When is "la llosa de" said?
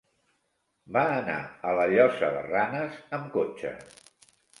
1.79-2.41